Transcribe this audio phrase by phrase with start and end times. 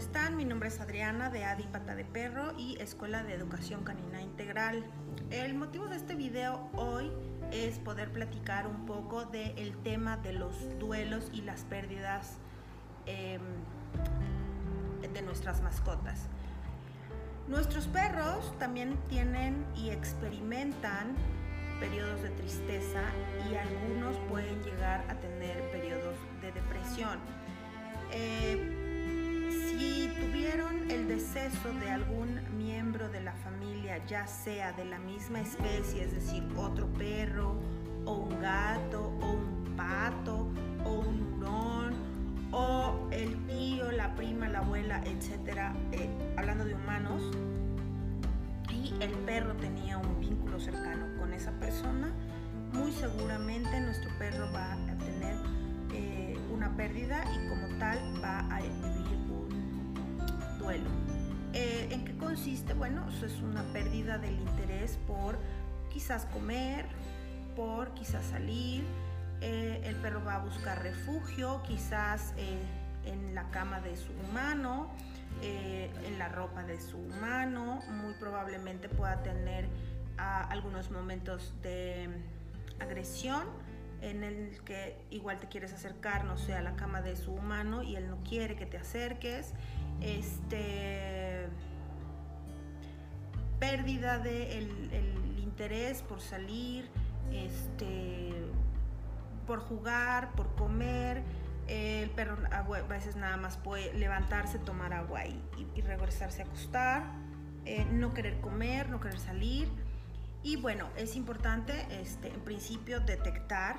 [0.00, 0.34] están?
[0.34, 4.82] Mi nombre es Adriana de Adi Pata de Perro y Escuela de Educación Canina Integral.
[5.28, 7.12] El motivo de este video hoy
[7.52, 12.38] es poder platicar un poco del tema de los duelos y las pérdidas
[13.04, 13.42] em,
[15.02, 16.28] de nuestras mascotas.
[17.46, 21.14] Nuestros perros también tienen y experimentan
[21.78, 23.02] periodos de tristeza
[23.50, 27.18] y algunos pueden llegar a tener periodos de depresión.
[31.68, 36.86] De algún miembro de la familia, ya sea de la misma especie, es decir, otro
[36.94, 37.54] perro,
[38.06, 40.48] o un gato, o un pato,
[40.86, 41.94] o un hurón,
[42.50, 47.22] o el tío, la prima, la abuela, etcétera, eh, hablando de humanos,
[48.70, 52.10] y el perro tenía un vínculo cercano con esa persona,
[52.72, 55.36] muy seguramente nuestro perro va a tener
[55.92, 58.80] eh, una pérdida y como tal va a vivir
[59.28, 61.19] un duelo.
[61.52, 62.74] Eh, ¿En qué consiste?
[62.74, 65.36] Bueno, eso es una pérdida del interés por
[65.92, 66.86] quizás comer,
[67.56, 68.84] por quizás salir.
[69.40, 72.34] Eh, el perro va a buscar refugio, quizás
[73.04, 74.90] en la cama de su humano,
[75.42, 77.80] en la ropa de su humano.
[77.88, 79.66] Muy probablemente pueda tener
[80.18, 82.08] ah, algunos momentos de
[82.78, 83.44] agresión
[84.02, 87.82] en el que igual te quieres acercar, no sé, a la cama de su humano
[87.82, 89.52] y él no quiere que te acerques.
[90.00, 91.48] Este
[93.58, 96.88] pérdida de el, interés por salir,
[97.32, 98.32] este
[99.46, 101.22] por jugar, por comer.
[101.66, 107.04] El perro a veces nada más puede levantarse, tomar agua y, regresarse a acostar.
[107.66, 109.68] Eh, no querer comer, no querer salir
[110.42, 113.76] y bueno, es importante este, en principio detectar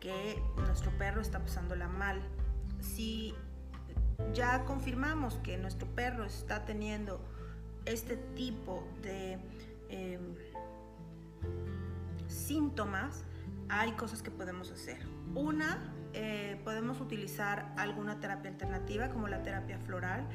[0.00, 2.20] que nuestro perro está pasándola mal.
[2.80, 3.34] Si
[4.32, 7.20] ya confirmamos que nuestro perro está teniendo
[7.84, 9.38] este tipo de
[9.88, 10.34] em,
[12.28, 13.24] síntomas,
[13.68, 14.98] hay cosas que podemos hacer.
[15.34, 20.28] Una, eh, podemos utilizar alguna terapia alternativa como la terapia floral.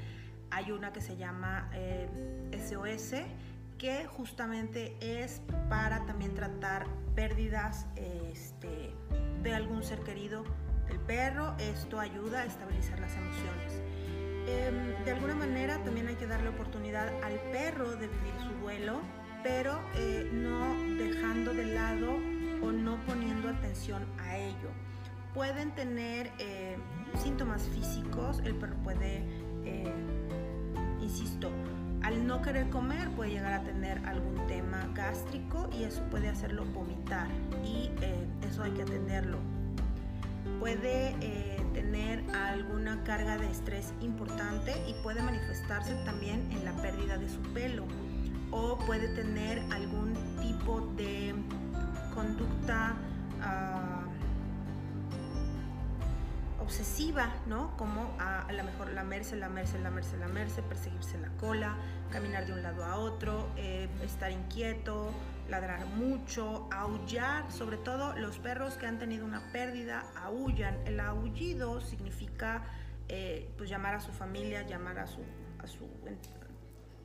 [0.52, 1.70] Hay una que se llama
[2.52, 3.26] SOS eh,
[3.84, 8.94] que justamente es para también tratar pérdidas este,
[9.42, 10.46] de algún ser querido
[10.88, 11.54] del perro.
[11.60, 13.82] Esto ayuda a estabilizar las emociones.
[14.48, 19.02] Em, de alguna manera también hay que darle oportunidad al perro de vivir su duelo,
[19.44, 22.14] pero eh, no dejando de lado
[22.62, 24.70] o no poniendo atención a ello.
[25.34, 26.78] Pueden tener eh,
[27.22, 29.26] síntomas físicos, el perro puede,
[29.66, 29.94] eh,
[31.02, 31.52] insisto,
[32.04, 36.66] al no querer comer puede llegar a tener algún tema gástrico y eso puede hacerlo
[36.66, 37.28] vomitar
[37.64, 39.40] y eh, eso hay que atenderlo.
[40.60, 47.18] Puede eh, tener alguna carga de estrés importante y puede manifestarse también en la pérdida
[47.18, 47.86] de su pelo
[48.52, 51.34] o puede tener algún tipo de
[52.14, 52.96] conducta
[53.40, 54.13] uh,
[56.64, 57.76] obsesiva, ¿no?
[57.78, 61.78] Como a, lo mejor lamerse, lamerse, lamerse, lamerse, perseguirse la cola,
[62.10, 65.12] caminar de un lado a otro, eh, estar inquieto,
[65.50, 70.76] ladrar mucho, aullar, sobre todo los perros que han tenido una pérdida aullan.
[70.86, 72.64] El aullido significa
[73.10, 75.22] eh, pues llamar a su familia, llamar a su,
[75.60, 75.88] a su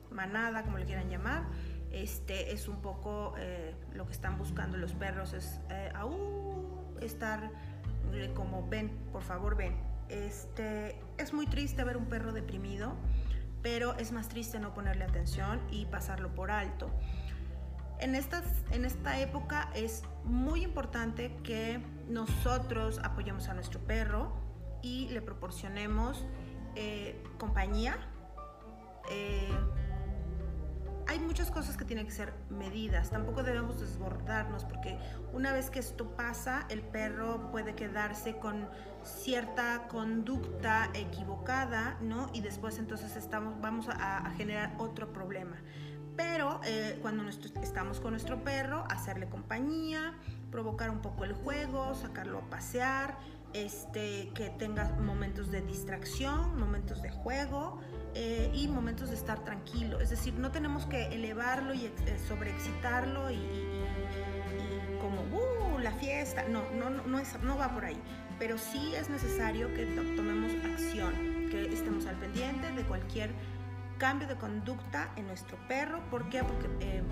[0.09, 1.43] manada, como le quieran llamar.
[1.91, 5.59] Este es un poco eh, lo que están buscando los perros, es
[7.01, 7.49] estar
[8.33, 9.75] como ven, por favor ven.
[10.09, 12.95] Este, es muy triste ver un perro deprimido,
[13.61, 16.89] pero es más triste no ponerle atención y pasarlo por alto.
[17.99, 24.31] En, estas, en esta época es muy importante que nosotros apoyemos a nuestro perro
[24.81, 26.25] y le proporcionemos
[26.75, 27.97] eh, compañía,
[29.11, 29.49] eh,
[31.09, 33.09] hay muchas cosas que tienen que ser medidas.
[33.09, 34.99] Tampoco debemos desbordarnos porque
[35.33, 38.69] una vez que esto pasa, el perro puede quedarse con
[39.03, 42.29] cierta conducta equivocada, ¿no?
[42.31, 45.55] Y después entonces estamos, vamos a, generar otro problema.
[46.15, 50.13] Pero eh, cuando estamos con nuestro perro, hacerle compañía,
[50.51, 53.17] provocar un poco el juego, sacarlo a pasear,
[53.53, 57.79] este, que tenga momentos de distracción, momentos de juego
[58.15, 59.99] eh, y momentos de estar tranquilo.
[59.99, 61.93] Es decir, no tenemos que elevarlo y eh,
[62.27, 63.39] sobreexcitarlo y,
[65.01, 65.79] como, ¡uh!
[65.79, 66.43] La fiesta.
[66.47, 67.99] No, no, no, no va por ahí.
[68.37, 69.85] Pero sí es necesario que
[70.15, 71.13] tomemos acción,
[71.49, 73.31] que estemos al pendiente de cualquier
[73.97, 76.01] cambio de conducta en nuestro perro.
[76.09, 76.43] ¿Por qué?
[76.43, 77.03] Porque eh,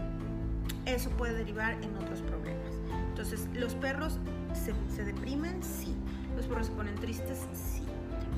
[0.85, 2.73] eso puede derivar en otros problemas.
[3.09, 4.19] Entonces, ¿los perros
[4.53, 5.61] se deprimen?
[5.61, 5.95] Sí.
[6.37, 7.39] ¿Los perros se ponen tristes?
[7.53, 7.81] Sí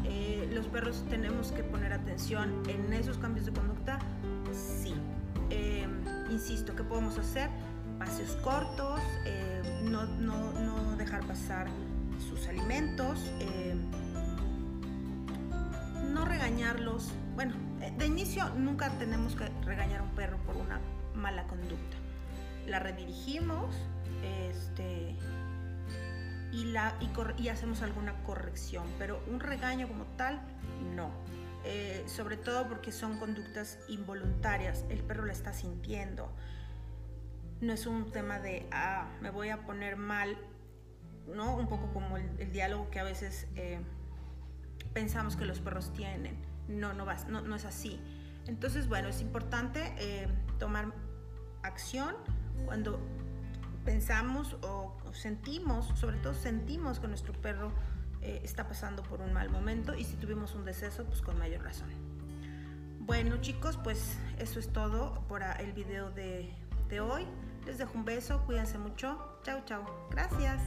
[0.06, 4.00] Eh, los perros tenemos que poner atención en esos cambios de conducta,
[4.54, 4.96] sí.
[5.50, 5.86] Eh,
[6.32, 7.50] insisto, ¿qué podemos hacer?
[8.00, 11.68] Paseos cortos, eh, no, no, no, dejar pasar
[12.30, 13.20] sus alimentos,
[16.14, 17.12] no regañarlos.
[17.36, 17.54] Bueno,
[17.98, 20.80] de inicio nunca tenemos que regañar a un perro por una
[21.14, 21.98] mala conducta.
[22.66, 23.76] La redirigimos,
[24.24, 25.16] este,
[26.52, 26.96] y, la,
[27.38, 30.42] y, hacemos alguna corrección, pero un regaño como tal,
[30.96, 31.12] no.
[31.66, 36.32] Eh, sobre todo porque son conductas involuntarias, el perro la está sintiendo.
[37.62, 40.38] No es un tema de, ah, me voy a poner mal,
[41.28, 41.56] ¿no?
[41.56, 43.82] Un poco como el, diálogo que a veces eh,
[44.94, 46.38] pensamos que los perros tienen.
[46.68, 48.00] No, no, no, no es así.
[48.48, 50.94] Entonces, bueno, es importante eh, tomar
[51.62, 52.16] acción
[52.66, 53.00] cuando
[53.90, 57.72] pensamos o, sentimos, sobre todo sentimos que nuestro perro
[58.22, 61.64] eh, está pasando por un mal momento y si tuvimos un deceso, pues con mayor
[61.64, 61.90] razón.
[63.00, 66.54] Bueno chicos, pues eso es todo por el video de,
[66.88, 67.26] de hoy.
[67.66, 69.40] Les dejo un beso, cuídense mucho.
[69.42, 69.84] Chao, chao.
[70.12, 70.62] Gracias.